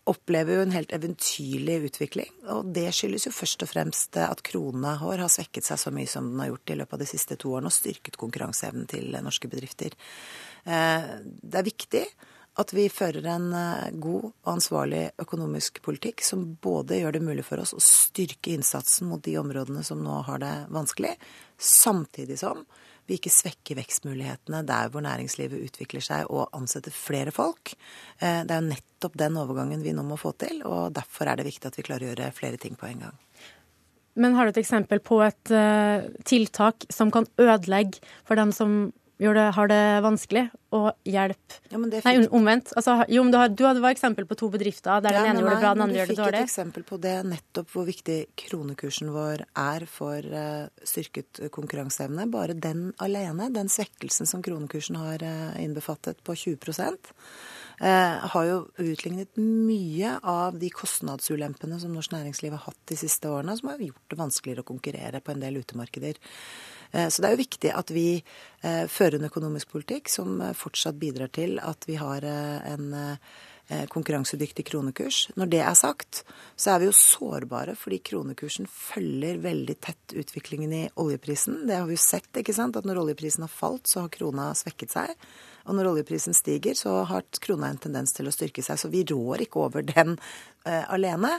opplever 0.09 0.57
jo 0.57 0.65
en 0.65 0.75
helt 0.75 0.93
eventyrlig 0.95 1.77
utvikling. 1.91 2.31
Og 2.55 2.71
det 2.75 2.89
skyldes 2.97 3.29
jo 3.29 3.35
først 3.35 3.65
og 3.67 3.71
fremst 3.73 4.17
at 4.21 4.43
kronene 4.47 4.95
har, 5.01 5.21
har 5.21 5.33
svekket 5.33 5.69
seg 5.69 5.81
så 5.83 5.93
mye 5.95 6.09
som 6.11 6.31
den 6.33 6.43
har 6.43 6.53
gjort 6.53 6.73
i 6.73 6.79
løpet 6.81 6.97
av 6.97 7.05
de 7.05 7.11
siste 7.11 7.39
to 7.41 7.53
årene, 7.55 7.71
og 7.71 7.77
styrket 7.77 8.19
konkurranseevnen 8.21 8.89
til 8.91 9.15
norske 9.25 9.51
bedrifter. 9.51 9.95
Eh, 10.65 11.13
det 11.23 11.61
er 11.61 11.69
viktig 11.69 12.05
at 12.59 12.75
vi 12.75 12.89
fører 12.91 13.27
en 13.31 13.53
eh, 13.55 13.91
god 14.03 14.31
og 14.31 14.53
ansvarlig 14.57 15.05
økonomisk 15.23 15.83
politikk 15.85 16.25
som 16.27 16.45
både 16.63 16.99
gjør 17.03 17.19
det 17.19 17.25
mulig 17.29 17.47
for 17.47 17.63
oss 17.63 17.77
å 17.77 17.83
styrke 17.83 18.57
innsatsen 18.57 19.11
mot 19.11 19.23
de 19.23 19.37
områdene 19.39 19.85
som 19.87 20.03
nå 20.03 20.23
har 20.27 20.43
det 20.43 20.55
vanskelig, 20.75 21.15
samtidig 21.59 22.41
som 22.41 22.65
vi 23.09 23.17
ikke 23.19 23.33
svekker 23.33 23.79
vekstmulighetene 23.81 24.63
der 24.69 24.91
hvor 24.93 25.05
næringslivet 25.05 25.65
utvikler 25.71 26.05
seg 26.05 26.29
og 26.29 26.53
ansetter 26.57 26.95
flere 26.95 27.33
folk. 27.35 27.73
Eh, 28.21 28.45
det 28.45 28.53
er 28.53 28.61
jo 28.61 28.69
nettopp 28.69 29.17
den 29.19 29.39
overgangen 29.41 29.85
vi 29.85 29.95
nå 29.97 30.05
må 30.07 30.19
få 30.21 30.35
til, 30.41 30.61
og 30.69 30.93
derfor 30.97 31.31
er 31.31 31.41
det 31.41 31.49
viktig 31.49 31.71
at 31.71 31.81
vi 31.81 31.87
klarer 31.89 32.09
å 32.09 32.13
gjøre 32.13 32.37
flere 32.37 32.61
ting 32.61 32.77
på 32.79 32.91
en 32.91 33.09
gang. 33.09 33.17
Men 34.19 34.35
har 34.35 34.45
du 34.45 34.51
et 34.51 34.61
eksempel 34.65 34.99
på 35.05 35.21
et 35.23 35.53
uh, 35.55 36.09
tiltak 36.27 36.89
som 36.91 37.13
kan 37.15 37.29
ødelegge 37.39 38.03
for 38.27 38.39
dem 38.39 38.51
som 38.55 38.91
det, 39.19 39.45
har 39.57 39.71
det 39.71 39.83
vanskelig, 40.05 40.45
og 40.77 40.89
hjelp 41.09 41.57
ja, 41.73 41.81
Nei, 41.81 42.15
omvendt. 42.35 42.71
Altså, 42.79 43.01
jo, 43.11 43.25
du, 43.27 43.39
har, 43.41 43.51
du 43.51 43.83
var 43.83 43.91
eksempel 43.91 44.29
på 44.31 44.37
to 44.39 44.51
bedrifter 44.53 45.03
der 45.03 45.17
ja, 45.17 45.25
den 45.25 45.33
ene 45.33 45.43
gjorde 45.43 45.57
det 45.57 45.65
bra, 45.65 45.75
den 45.75 45.85
andre 45.89 45.99
gjør 45.99 46.13
det 46.13 46.17
dårlig. 46.21 46.31
Du 46.31 46.37
fikk 46.37 46.41
et 46.45 46.51
eksempel 46.53 46.87
på 46.87 47.01
det 47.03 47.15
nettopp 47.27 47.75
hvor 47.75 47.89
viktig 47.89 48.19
kronekursen 48.45 49.13
vår 49.15 49.45
er 49.49 49.87
for 49.91 50.31
uh, 50.39 50.71
styrket 50.87 51.43
konkurranseevne. 51.55 52.29
Bare 52.31 52.55
den 52.55 52.91
alene, 53.03 53.51
den 53.55 53.73
svekkelsen 53.73 54.31
som 54.31 54.45
kronekursen 54.47 55.01
har 55.03 55.25
uh, 55.27 55.59
innbefattet 55.63 56.23
på 56.23 56.39
20 56.47 56.61
Eh, 57.81 58.29
har 58.33 58.45
jo 58.45 58.57
utlignet 58.83 59.37
mye 59.39 60.17
av 60.27 60.57
de 60.59 60.67
kostnadsulempene 60.75 61.79
som 61.79 61.93
norsk 61.95 62.11
næringsliv 62.11 62.57
har 62.57 62.65
hatt 62.65 62.81
de 62.91 62.97
siste 62.99 63.31
årene, 63.31 63.55
som 63.55 63.71
har 63.71 63.85
gjort 63.85 64.11
det 64.11 64.19
vanskeligere 64.19 64.65
å 64.65 64.71
konkurrere 64.73 65.21
på 65.23 65.31
en 65.31 65.45
del 65.45 65.61
utemarkeder. 65.63 66.19
Eh, 66.93 67.09
så 67.09 67.23
det 67.23 67.29
er 67.29 67.37
jo 67.37 67.43
viktig 67.45 67.75
at 67.75 67.93
vi 67.95 68.09
eh, 68.19 68.85
fører 68.91 69.19
en 69.19 69.29
økonomisk 69.29 69.75
politikk 69.77 70.11
som 70.13 70.41
fortsatt 70.57 70.99
bidrar 71.01 71.33
til 71.35 71.61
at 71.63 71.89
vi 71.89 72.01
har 72.01 72.25
en 72.25 72.91
konkurransedyktig 73.93 74.65
kronekurs. 74.65 75.17
Når 75.37 75.49
det 75.53 75.59
er 75.61 75.75
sagt, 75.77 76.23
så 76.57 76.71
er 76.73 76.79
vi 76.81 76.87
jo 76.87 76.95
sårbare 76.97 77.75
fordi 77.77 77.99
kronekursen 78.01 78.65
følger 78.65 79.43
veldig 79.45 79.77
tett 79.85 80.15
utviklingen 80.17 80.73
i 80.73 80.81
oljeprisen. 80.97 81.67
Det 81.69 81.77
har 81.77 81.85
vi 81.85 81.99
jo 81.99 82.01
sett, 82.01 82.31
ikke 82.41 82.57
sant. 82.57 82.79
At 82.81 82.89
når 82.89 83.03
oljeprisen 83.03 83.45
har 83.45 83.53
falt, 83.53 83.85
så 83.85 84.07
har 84.07 84.15
krona 84.15 84.49
svekket 84.57 84.97
seg. 84.97 85.13
Og 85.69 85.77
når 85.77 85.91
oljeprisen 85.91 86.37
stiger, 86.37 86.73
så 86.81 87.03
har 87.11 87.29
krona 87.45 87.69
en 87.69 87.81
tendens 87.85 88.17
til 88.17 88.29
å 88.29 88.33
styrke 88.33 88.65
seg. 88.65 88.81
Så 88.81 88.89
vi 88.89 89.05
rår 89.05 89.45
ikke 89.45 89.67
over 89.67 89.85
den 89.85 90.17
uh, 90.17 90.85
alene. 90.89 91.37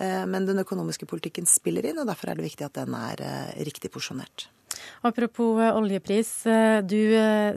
Uh, 0.00 0.24
men 0.30 0.48
den 0.48 0.62
økonomiske 0.62 1.08
politikken 1.10 1.48
spiller 1.48 1.86
inn, 1.86 2.00
og 2.00 2.08
derfor 2.08 2.32
er 2.32 2.40
det 2.40 2.48
viktig 2.48 2.66
at 2.66 2.80
den 2.80 2.96
er 2.96 3.20
uh, 3.20 3.52
riktig 3.68 3.92
porsjonert. 3.92 4.48
Apropos 5.04 5.58
oljepris. 5.74 6.28
Du 6.86 7.00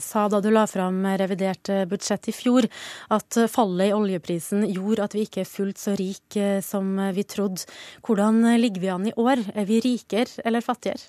sa 0.01 0.23
da 0.31 0.39
du 0.41 0.47
la 0.51 0.63
fram 0.67 1.03
revidert 1.19 1.69
budsjett 1.87 2.31
i 2.31 2.33
fjor 2.35 2.65
at 3.13 3.37
fallet 3.51 3.91
i 3.91 3.95
oljeprisen 3.95 4.65
gjorde 4.65 5.05
at 5.05 5.15
vi 5.15 5.27
ikke 5.27 5.43
er 5.43 5.47
fullt 5.51 5.79
så 5.79 5.93
rike 5.99 6.47
som 6.65 6.97
vi 7.13 7.23
trodde. 7.29 7.67
Hvordan 8.03 8.41
ligger 8.57 8.81
vi 8.81 8.91
an 8.95 9.07
i 9.11 9.13
år? 9.13 9.43
Er 9.53 9.69
vi 9.69 9.79
rikere 9.85 10.41
eller 10.43 10.65
fattigere? 10.65 11.05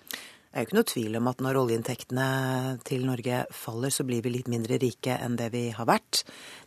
Det 0.55 0.61
er 0.61 0.63
jo 0.63 0.69
ikke 0.69 0.77
noe 0.79 0.87
tvil 0.87 1.17
om 1.19 1.29
at 1.33 1.41
når 1.43 1.57
oljeinntektene 1.65 2.25
til 2.87 3.09
Norge 3.09 3.41
faller, 3.51 3.91
så 3.91 4.05
blir 4.07 4.23
vi 4.23 4.37
litt 4.37 4.47
mindre 4.53 4.77
rike 4.79 5.17
enn 5.19 5.35
det 5.41 5.49
vi 5.51 5.65
har 5.75 5.89
vært. 5.89 6.21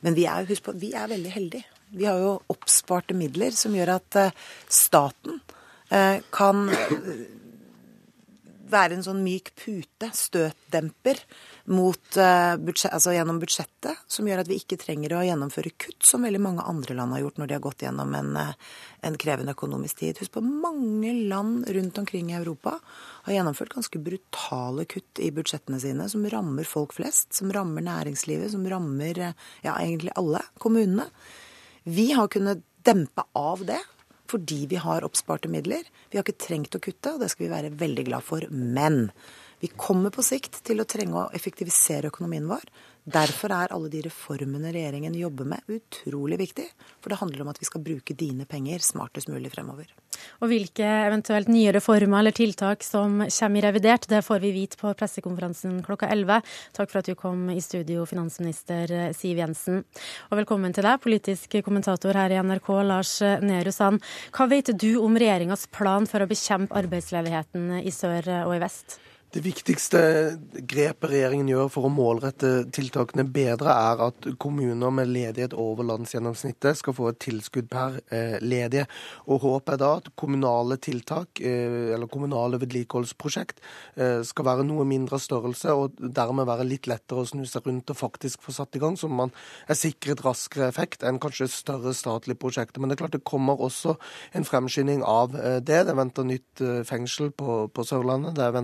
Men 0.03 0.17
vi 0.17 0.25
er, 0.27 0.43
husk 0.49 0.65
på, 0.65 0.73
vi 0.75 0.89
er 0.91 1.07
veldig 1.07 1.31
heldige. 1.31 1.76
Vi 1.89 2.05
har 2.05 2.19
jo 2.19 2.37
oppsparte 2.51 3.15
midler 3.15 3.55
som 3.55 3.75
gjør 3.75 3.95
at 3.97 4.19
eh, 4.19 4.47
staten 4.67 5.39
eh, 5.89 6.19
kan 6.35 6.67
være 8.71 8.97
en 8.97 9.05
sånn 9.05 9.21
myk 9.23 9.53
pute, 9.57 10.09
støtdemper, 10.15 11.19
budsjett, 11.67 12.91
altså 12.93 13.13
gjennom 13.15 13.39
budsjettet, 13.41 14.03
som 14.11 14.27
gjør 14.27 14.43
at 14.43 14.49
vi 14.51 14.59
ikke 14.59 14.79
trenger 14.81 15.15
å 15.17 15.23
gjennomføre 15.25 15.73
kutt, 15.79 15.99
som 16.05 16.25
veldig 16.27 16.41
mange 16.43 16.65
andre 16.67 16.97
land 16.97 17.15
har 17.15 17.23
gjort 17.25 17.41
når 17.41 17.49
de 17.49 17.57
har 17.57 17.63
gått 17.63 17.85
gjennom 17.85 18.13
en, 18.17 18.35
en 19.07 19.17
krevende 19.19 19.55
økonomisk 19.55 20.01
tid. 20.01 20.21
Husk 20.21 20.35
på 20.37 20.43
mange 20.45 21.13
land 21.31 21.67
rundt 21.77 21.99
omkring 22.03 22.31
i 22.31 22.37
Europa 22.39 22.77
har 23.27 23.35
gjennomført 23.35 23.75
ganske 23.75 24.03
brutale 24.03 24.87
kutt 24.89 25.23
i 25.23 25.31
budsjettene 25.35 25.81
sine, 25.83 26.07
som 26.11 26.27
rammer 26.31 26.67
folk 26.67 26.95
flest, 26.99 27.33
som 27.39 27.51
rammer 27.55 27.85
næringslivet, 27.87 28.51
som 28.53 28.67
rammer 28.67 29.23
ja, 29.27 29.75
egentlig 29.75 30.15
alle 30.19 30.43
kommunene. 30.59 31.09
Vi 31.87 32.11
har 32.11 32.27
kunnet 32.27 32.65
dempe 32.83 33.23
av 33.37 33.63
det 33.67 33.79
fordi 34.27 34.65
vi 34.67 34.75
har 34.75 35.05
oppsparte 35.07 35.47
midler. 35.47 35.85
Vi 36.11 36.17
har 36.19 36.25
ikke 36.25 36.43
trengt 36.43 36.75
å 36.75 36.81
kutte, 36.83 37.13
og 37.13 37.21
det 37.21 37.29
skal 37.31 37.45
vi 37.45 37.53
være 37.53 37.75
veldig 37.79 38.03
glad 38.09 38.25
for. 38.27 38.43
Men 38.51 39.05
vi 39.59 39.71
kommer 39.73 40.13
på 40.13 40.21
sikt 40.25 40.59
til 40.67 40.81
å 40.81 40.85
trenge 40.85 41.17
å 41.17 41.31
effektivisere 41.33 42.11
økonomien 42.11 42.45
vår. 42.49 42.65
Derfor 43.07 43.53
er 43.55 43.71
alle 43.71 43.87
de 43.87 44.01
reformene 44.03 44.73
regjeringen 44.75 45.13
jobber 45.15 45.47
med, 45.47 45.63
utrolig 45.71 46.37
viktig. 46.41 46.65
For 46.99 47.13
det 47.13 47.21
handler 47.21 47.45
om 47.45 47.51
at 47.53 47.61
vi 47.61 47.67
skal 47.69 47.81
bruke 47.85 48.13
dine 48.19 48.43
penger 48.49 48.83
smartest 48.83 49.31
mulig 49.31 49.53
fremover. 49.53 49.87
Og 50.43 50.51
hvilke 50.51 50.83
eventuelt 51.07 51.47
nye 51.47 51.71
reformer 51.71 52.19
eller 52.19 52.35
tiltak 52.35 52.83
som 52.83 53.23
kommer 53.23 53.61
i 53.61 53.63
revidert, 53.63 54.09
det 54.11 54.21
får 54.27 54.43
vi 54.43 54.53
vite 54.59 54.81
på 54.81 54.91
pressekonferansen 54.99 55.79
klokka 55.87 56.11
11. 56.11 56.43
Takk 56.75 56.91
for 56.91 56.99
at 56.99 57.07
du 57.07 57.15
kom 57.15 57.47
i 57.53 57.63
studio, 57.63 58.03
finansminister 58.09 58.91
Siv 59.15 59.39
Jensen. 59.39 59.85
Og 60.27 60.41
velkommen 60.43 60.75
til 60.75 60.85
deg, 60.85 61.01
politisk 61.01 61.61
kommentator 61.63 62.19
her 62.19 62.35
i 62.35 62.41
NRK, 62.43 62.73
Lars 62.91 63.17
Nehru 63.23 63.71
Sand. 63.71 64.03
Hva 64.35 64.51
vet 64.51 64.75
du 64.75 64.97
om 64.99 65.15
regjeringas 65.15 65.69
plan 65.71 66.05
for 66.11 66.21
å 66.21 66.29
bekjempe 66.29 66.75
arbeidsledigheten 66.75 67.79
i 67.79 67.93
sør 68.03 68.33
og 68.43 68.59
i 68.59 68.65
vest? 68.67 68.99
Det 69.35 69.41
viktigste 69.43 69.99
grepet 70.71 71.11
regjeringen 71.11 71.49
gjør 71.51 71.67
for 71.67 71.85
å 71.87 71.91
målrette 71.91 72.61
tiltakene 72.71 73.25
bedre, 73.27 73.73
er 73.75 74.03
at 74.05 74.27
kommuner 74.39 74.93
med 74.95 75.09
ledighet 75.11 75.51
over 75.51 75.83
landsgjennomsnittet 75.89 76.79
skal 76.79 76.95
få 76.95 77.09
et 77.11 77.19
tilskudd 77.25 77.67
per 77.67 77.97
eh, 78.07 78.37
ledige. 78.39 78.85
Og 79.27 79.43
Håpet 79.43 79.73
er 79.73 79.81
da 79.81 79.89
at 79.99 80.07
kommunale 80.15 80.77
tiltak, 80.79 81.41
eh, 81.43 81.91
eller 81.97 82.07
kommunale 82.07 82.59
vedlikeholdsprosjekt, 82.61 83.59
eh, 83.99 84.21
skal 84.23 84.47
være 84.47 84.63
noe 84.69 84.85
mindre 84.87 85.19
størrelse, 85.19 85.75
og 85.75 85.99
dermed 85.99 86.47
være 86.47 86.69
litt 86.69 86.87
lettere 86.87 87.25
å 87.25 87.27
snu 87.27 87.43
seg 87.43 87.67
rundt 87.67 87.91
og 87.91 87.99
faktisk 87.99 88.47
få 88.47 88.55
satt 88.55 88.79
i 88.79 88.83
gang, 88.85 88.95
så 88.95 89.11
man 89.11 89.35
er 89.67 89.75
sikret 89.75 90.23
raskere 90.23 90.71
effekt 90.71 91.03
enn 91.03 91.19
kanskje 91.19 91.49
større 91.51 91.91
statlige 91.91 92.39
prosjekter. 92.39 92.79
Men 92.79 92.93
det 92.93 92.95
er 92.95 93.03
klart 93.03 93.19
det 93.19 93.25
kommer 93.27 93.59
også 93.59 93.97
en 94.39 94.47
fremskynding 94.47 95.03
av 95.03 95.35
det. 95.35 95.53
Det 95.67 95.83
er 95.83 95.99
venta 95.99 96.23
nytt 96.23 96.63
fengsel 96.87 97.35
på, 97.35 97.59
på 97.75 97.87
Sørlandet. 97.91 98.39
det 98.39 98.47
er 98.47 98.55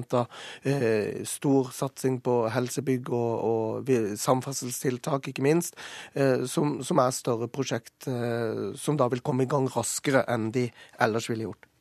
eh, 0.61 1.23
stor 1.27 1.71
satsing 1.75 2.19
på 2.23 2.37
helsebygg 2.53 3.11
og, 3.13 3.33
og 3.49 3.91
samferdselstiltak, 4.19 5.31
ikke 5.31 5.45
minst, 5.45 5.77
eh, 6.13 6.45
som, 6.49 6.79
som, 6.85 7.01
er 7.03 7.15
større 7.15 7.49
prosjekt 7.51 8.07
eh, 8.11 8.71
som 8.79 8.99
da 8.99 9.09
vil 9.11 9.23
komme 9.25 9.47
i 9.47 9.51
gang 9.51 9.67
raskere 9.73 10.25
enn 10.31 10.51
de 10.55 10.69
ellers 11.01 11.29
ville 11.31 11.49
gjort. 11.49 11.72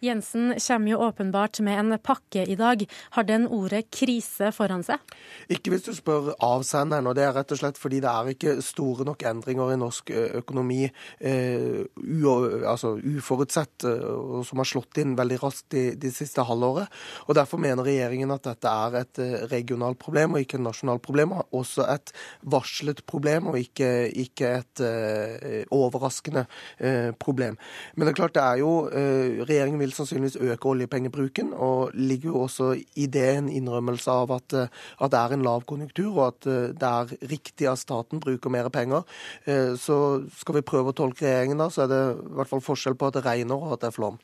Jensen 0.00 0.54
kommer 0.66 0.90
jo 0.90 0.98
åpenbart 0.98 1.60
med 1.60 1.78
en 1.78 1.98
pakke 1.98 2.46
i 2.48 2.54
dag. 2.56 2.86
Har 3.10 3.24
den 3.28 3.44
ordet 3.52 3.90
krise 3.92 4.48
foran 4.56 4.80
seg? 4.84 4.96
Ikke 5.52 5.74
hvis 5.74 5.84
du 5.84 5.92
spør 5.92 6.30
avsenderen, 6.40 7.10
og 7.10 7.18
det 7.18 7.26
er 7.26 7.34
rett 7.36 7.52
og 7.52 7.60
slett 7.60 7.80
fordi 7.80 7.98
det 8.00 8.08
er 8.08 8.30
ikke 8.32 8.54
store 8.64 9.04
nok 9.04 9.26
endringer 9.28 9.74
i 9.74 9.78
norsk 9.80 10.12
økonomi 10.40 10.86
eh, 10.86 11.82
u, 11.84 12.30
altså 12.64 12.94
uforutsett, 12.96 13.84
og 13.84 14.40
som 14.48 14.62
har 14.62 14.70
slått 14.70 15.02
inn 15.02 15.12
veldig 15.18 15.38
raskt 15.42 15.68
de, 15.76 15.84
de 16.00 16.12
siste 16.14 16.46
halvåret. 16.48 16.88
Og 17.28 17.36
Derfor 17.36 17.60
mener 17.60 17.84
regjeringen 17.84 18.32
at 18.32 18.48
dette 18.48 18.72
er 18.72 18.98
et 19.02 19.22
regionalt 19.52 20.00
problem 20.00 20.36
og 20.38 20.46
ikke 20.46 20.56
et 20.56 20.64
nasjonalt 20.64 21.04
problem. 21.04 21.36
Og 21.36 21.60
også 21.60 21.84
et 21.92 22.14
varslet 22.40 23.04
problem 23.08 23.52
og 23.52 23.60
ikke, 23.60 24.08
ikke 24.24 24.54
et 24.62 24.84
eh, 24.86 25.60
overraskende 25.76 26.46
problem. 27.20 27.60
Men 27.94 28.06
det 28.06 28.14
er 28.14 28.20
klart 28.22 28.36
det 28.36 28.42
er 28.44 28.60
jo 28.62 28.70
Regjeringen 28.90 29.80
vil 29.80 29.89
vil 29.90 29.96
sannsynligvis 29.96 30.38
øke 30.40 30.68
oljepengebruken. 30.70 31.52
Og 31.54 31.90
ligger 31.94 32.30
jo 32.30 32.40
også 32.46 32.70
i 32.96 33.06
det 33.06 33.26
en 33.36 33.48
innrømmelse 33.48 34.10
av 34.10 34.32
at, 34.32 34.52
eh, 34.52 34.68
at, 35.00 35.10
det 35.10 35.18
er 35.18 35.34
en 35.34 35.42
lav 35.42 35.66
konjunktur, 35.66 36.10
og 36.14 36.26
at 36.28 36.46
eh, 36.46 36.72
det 36.72 36.90
er 36.90 37.28
riktig 37.30 37.68
at 37.68 37.78
staten 37.78 38.20
bruker 38.20 38.50
mer 38.50 38.68
penger. 38.68 39.02
Eh, 39.46 39.76
så 39.76 40.22
skal 40.36 40.60
vi 40.60 40.66
prøve 40.66 40.92
å 40.92 40.96
tolke 40.96 41.26
regjeringen, 41.26 41.58
da, 41.58 41.70
så 41.70 41.84
er 41.84 41.92
det 41.92 42.02
i 42.16 42.34
hvert 42.38 42.50
fall 42.50 42.64
forskjell 42.64 42.98
på 42.98 43.10
at 43.10 43.18
det 43.18 43.26
regner 43.26 43.56
og 43.58 43.74
at 43.74 43.84
det 43.84 43.90
er 43.90 43.98
flom. 43.98 44.20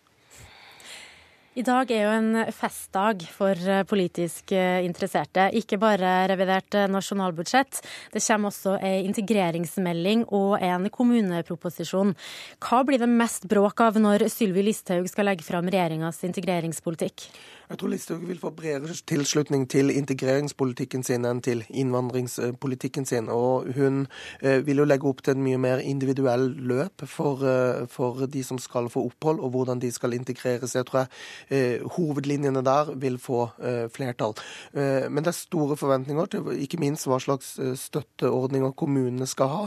I 1.57 1.63
dag 1.65 1.89
er 1.89 2.03
jo 2.05 2.09
en 2.13 2.35
festdag 2.53 3.23
for 3.33 3.57
eh, 3.57 3.81
politisk 3.89 4.53
eh, 4.53 4.85
interesserte. 4.85 5.47
Ikke 5.57 5.79
bare 5.81 6.27
revidert 6.29 6.77
eh, 6.77 6.85
nasjonalbudsjett. 6.93 7.81
Det 8.13 8.21
kommer 8.21 8.53
også 8.53 8.75
en 8.77 9.09
integreringsmelding 9.09 10.27
og 10.37 10.61
en 10.61 10.85
kommuneproposisjon. 10.93 12.13
Hva 12.61 12.83
blir 12.85 13.01
det 13.01 13.09
mest 13.09 13.49
bråk 13.49 13.81
av 13.87 13.97
når 13.97 14.27
Sylvi 14.35 14.67
Listhaug 14.69 15.09
skal 15.09 15.31
legge 15.31 15.49
fram 15.49 15.73
regjeringas 15.73 16.21
integreringspolitikk? 16.29 17.31
Jeg 17.67 17.79
tror 17.81 17.91
Listhaug 17.91 18.29
vil 18.29 18.39
få 18.39 18.53
bredere 18.55 18.95
tilslutning 19.11 19.65
til 19.67 19.91
integreringspolitikken 19.91 21.03
sin 21.03 21.25
enn 21.27 21.41
til 21.43 21.65
innvandringspolitikken 21.67 23.07
sin. 23.09 23.27
Og 23.33 23.67
hun 23.75 24.05
eh, 24.39 24.61
vil 24.67 24.79
jo 24.79 24.87
legge 24.87 25.09
opp 25.11 25.25
til 25.27 25.35
en 25.35 25.43
mye 25.43 25.59
mer 25.59 25.83
individuell 25.83 26.47
løp 26.71 27.03
for, 27.11 27.43
eh, 27.43 27.89
for 27.91 28.29
de 28.31 28.45
som 28.47 28.61
skal 28.63 28.87
få 28.93 29.03
opphold, 29.09 29.43
og 29.43 29.51
hvordan 29.57 29.83
de 29.83 29.91
skal 29.91 30.15
integreres. 30.15 30.77
Jeg 30.79 30.87
tror 30.87 31.01
jeg 31.01 31.09
eh, 31.51 31.89
hovedlinjene 31.97 32.63
der 32.63 32.93
vil 32.95 33.19
få 33.19 33.49
flertall. 33.93 34.35
Men 34.75 35.25
det 35.25 35.31
er 35.31 35.37
store 35.37 35.77
forventninger 35.77 36.27
til 36.31 36.49
ikke 36.63 36.79
minst 36.81 37.07
hva 37.09 37.19
slags 37.23 37.55
støtteordninger 37.79 38.73
kommunene 38.79 39.27
skal 39.29 39.51
ha, 39.51 39.67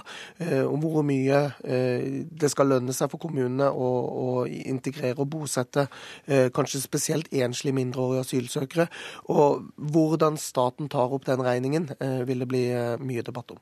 om 0.68 0.82
hvor 0.84 1.04
mye 1.06 1.40
det 1.64 2.50
skal 2.52 2.70
lønne 2.72 2.94
seg 2.96 3.12
for 3.12 3.22
kommunene 3.22 3.70
å, 3.70 3.90
å 4.10 4.30
integrere 4.48 5.22
og 5.22 5.30
bosette 5.32 5.88
kanskje 6.28 6.82
spesielt 6.84 7.32
enslige 7.32 7.76
mindreårige 7.76 7.89
mindreårige 7.90 8.26
asylsøkere. 8.26 8.88
Og 9.30 9.66
hvordan 9.76 10.38
staten 10.40 10.90
tar 10.90 11.12
opp 11.12 11.26
den 11.26 11.44
regningen, 11.44 11.90
eh, 12.00 12.24
vil 12.26 12.40
det 12.40 12.48
bli 12.48 12.70
eh, 12.72 12.98
mye 12.98 13.26
debatt 13.26 13.52
om. 13.52 13.60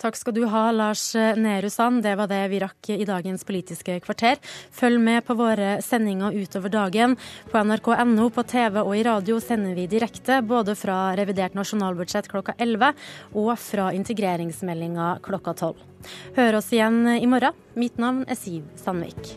Takk 0.00 0.16
skal 0.16 0.32
du 0.32 0.46
ha, 0.48 0.70
Lars 0.72 1.14
Nehru 1.14 1.68
Sand. 1.68 2.02
Det 2.02 2.14
var 2.16 2.30
det 2.30 2.48
vi 2.48 2.60
rakk 2.62 2.90
i 2.90 3.04
dagens 3.04 3.44
Politiske 3.44 3.98
kvarter. 4.00 4.40
Følg 4.72 5.00
med 5.00 5.24
på 5.26 5.36
våre 5.36 5.82
sendinger 5.84 6.32
utover 6.32 6.72
dagen. 6.72 7.16
På 7.52 7.60
nrk.no, 7.60 8.30
på 8.30 8.46
TV 8.48 8.80
og 8.82 8.94
i 8.96 9.04
radio 9.06 9.40
sender 9.40 9.76
vi 9.76 9.88
direkte 9.90 10.40
både 10.42 10.76
fra 10.78 11.14
revidert 11.18 11.56
nasjonalbudsjett 11.58 12.30
klokka 12.32 12.56
11 12.58 12.94
og 13.34 13.52
fra 13.60 13.90
integreringsmeldinga 13.96 15.18
klokka 15.26 15.54
12. 15.54 15.84
Hør 16.36 16.60
oss 16.62 16.72
igjen 16.72 17.02
i 17.18 17.28
morgen. 17.28 17.56
Mitt 17.76 18.00
navn 18.00 18.24
er 18.28 18.40
Siv 18.40 18.64
Sandvik. 18.80 19.36